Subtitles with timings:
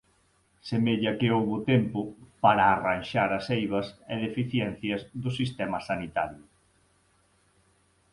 [0.67, 1.99] Semella que houbo tempo
[2.43, 6.43] para arranxar as eivas e deficiencias do sistema sanitario.